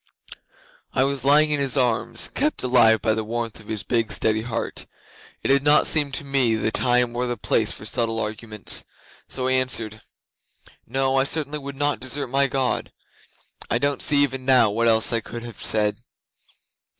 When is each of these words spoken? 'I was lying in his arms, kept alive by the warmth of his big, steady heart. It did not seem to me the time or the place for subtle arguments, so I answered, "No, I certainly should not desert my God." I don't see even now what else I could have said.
'I 0.93 1.03
was 1.03 1.25
lying 1.25 1.51
in 1.51 1.59
his 1.59 1.77
arms, 1.77 2.29
kept 2.33 2.63
alive 2.63 3.03
by 3.03 3.13
the 3.13 3.23
warmth 3.23 3.59
of 3.59 3.67
his 3.67 3.83
big, 3.83 4.11
steady 4.11 4.41
heart. 4.41 4.87
It 5.43 5.49
did 5.49 5.61
not 5.61 5.85
seem 5.85 6.11
to 6.13 6.23
me 6.23 6.55
the 6.55 6.71
time 6.71 7.15
or 7.15 7.27
the 7.27 7.37
place 7.37 7.71
for 7.71 7.85
subtle 7.85 8.19
arguments, 8.19 8.83
so 9.27 9.47
I 9.47 9.51
answered, 9.51 10.01
"No, 10.87 11.17
I 11.17 11.23
certainly 11.25 11.63
should 11.63 11.75
not 11.75 11.99
desert 11.99 12.29
my 12.29 12.47
God." 12.47 12.91
I 13.69 13.77
don't 13.77 14.01
see 14.01 14.23
even 14.23 14.43
now 14.43 14.71
what 14.71 14.87
else 14.87 15.13
I 15.13 15.19
could 15.21 15.43
have 15.43 15.63
said. 15.63 15.97